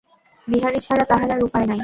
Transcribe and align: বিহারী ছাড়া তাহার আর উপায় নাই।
বিহারী 0.47 0.79
ছাড়া 0.79 1.03
তাহার 1.05 1.29
আর 1.31 1.39
উপায় 1.43 1.65
নাই। 1.65 1.79